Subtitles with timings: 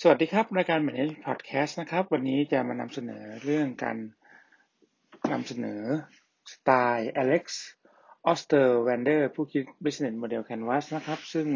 [0.00, 3.96] สวัสดีครับรายการ Manage Podcast นะครับ วันนี้จะมานำเสนอเรื่องการ
[5.32, 5.82] นำเสนอ
[6.52, 7.44] สไตล์ Alex
[8.30, 11.46] Osterwander ผู้คิด Business Model Canvas นะครับ ซึ่ง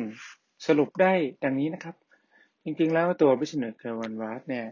[0.66, 1.12] สรุปได้
[1.44, 1.96] ดังนี้นะครับ
[2.64, 4.66] จริงๆแล้วตัว Business Canvas เนี่ย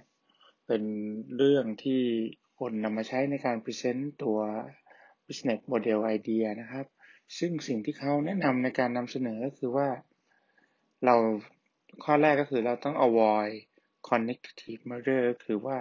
[0.66, 0.82] เป็น
[1.36, 2.02] เรื่องที่
[2.58, 4.38] คนนำมาใช้ในการ present ตัว
[5.26, 6.86] Business Model Idea นะครับ
[7.38, 9.88] ซึ่งสิ่งที่เขาแนะนำในการนำเสนอก็คือว่า
[11.06, 11.16] เรา
[12.04, 13.52] ข้อแรกก็คือเราต้อง avoid
[14.08, 15.78] connective merger คือว่า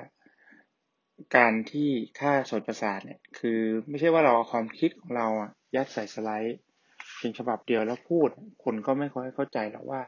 [1.36, 3.60] การที่ค่าสดประสาทเนี่ย คือ
[3.90, 6.58] ไม่ใช่ว่าเราเอาความคิดของเราอะยัดใส่สไลด์
[7.16, 8.30] เพียงฉบับเดียวแล้วพูด
[8.64, 10.02] คนก็ไม่ค่อยเข้าใจหรอกว่า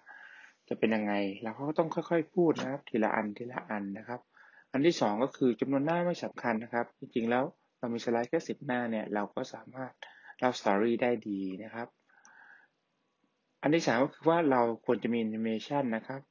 [0.70, 4.22] จะเป็นยังไง แล้วเขาก็ต้องค่อยๆพูดนะครับ ทีละอันทีละอันนะครับ
[4.72, 7.44] อันที่สองก็คือจำนวนหน้าไม่สำคัญนะครับ จริงๆแล้ว
[7.80, 9.92] เรามีสไลด์แค่สิบหน้าเนี่ย เราก็สามารถ
[10.40, 11.88] เล่า story ได้ดีนะครับ
[13.62, 16.22] อันที่สามก็คือว่าเราควรจะมีแอนิเมชันนะครับ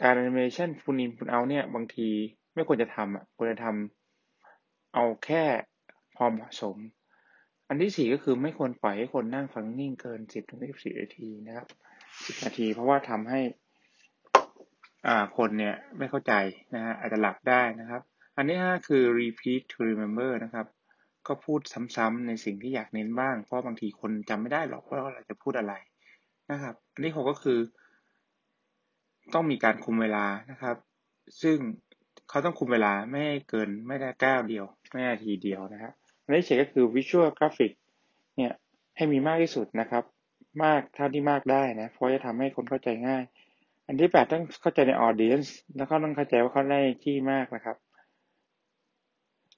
[0.00, 2.08] การแอนิเมชันฟูนินฟูนเอาเนี่ยบางที
[2.54, 5.44] ไม่ควรจะทำอะควรจะทำเอาแค่
[6.16, 6.76] พอเหมาะสม
[7.68, 11.66] อันที่สี่ก็คือไม่ควรปล่อยให้คนนั่งฟังนิ่งเกินสิบถึงสิบสี่นาทีนะครับ
[12.26, 13.40] สิบนาที เพราะว่าทำให้
[15.06, 16.32] อ่าคนเนี่ยไม่เข้าใจ
[16.74, 18.02] นะฮะอาจจะหลับได้นะครับ
[18.36, 20.66] อันที่ห้าคือ repeat to remember นะครับ
[21.26, 21.60] ก็พูด
[21.96, 25.74] ซ้ำๆในสิ่งที่อยากเน้นบ้าง เพราะบางทีคนจำไม่ได้หรอกว่าเราจะพูดอะไร
[26.52, 27.58] นะครับอันที่หกก็คือ
[29.34, 30.76] ต้องมีการคุมเวลานะครับ
[31.42, 31.58] ซึ่ง
[32.28, 35.92] เขาต้องคุมเวลาไม่ให้เกินไม่ได้ก้าวเดียว ไม่นาทีเดียวนะครับ
[36.24, 37.72] อันที่เจ็ดก็คือ visual graphic
[38.36, 38.52] เนี่ย
[38.96, 40.04] ให้มีมากที่สุดนะครับ
[40.64, 43.22] มากเท่าที่มากได้นะเพราะจะทำให้คนเข้าใจง่าย
[43.86, 47.76] อันที่แปดต้องเข้าใจใน audience แล้วก็ต้องเข้าใจว่าเขาได้ที่มากนะครับ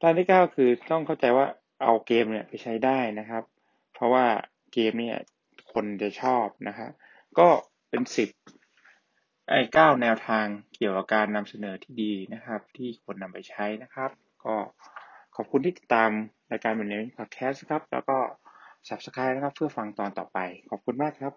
[0.01, 1.47] อันที่เก้าคือต้องเข้าใจว่า
[1.83, 3.43] เอาเกมเนี่ยไปใช้ได้นะครับ
[3.95, 4.25] เพราะว่า
[4.73, 5.19] เกมเนี่ย
[5.77, 6.91] คนจะชอบนะครับ
[7.39, 7.49] ก็
[7.91, 8.29] เป็นสิบ
[9.49, 10.47] ไอ้เก้าแนวทาง
[10.77, 14.11] เกี่ยวกับการนำเสนอที่ดีนะครับ ที่ควรนำไปใช้นะครับ
[14.45, 14.55] ก็
[15.37, 16.11] ขอบคุณที่ติดตาม
[16.51, 18.19] รายการบันเดิมพอดแคสต์ครับ แล้วก็
[18.89, 20.39] subscribe นะครับ เพื่อฟังตอนต่อไป
[20.71, 21.33] ขอบคุณมากครับ